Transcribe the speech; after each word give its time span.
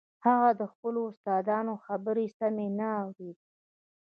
هغه 0.25 0.49
د 0.59 0.61
خپلو 0.71 0.99
استادانو 1.11 1.73
خبرې 1.85 2.25
سمې 2.37 2.67
نه 2.79 2.87
اورېدې. 3.03 3.45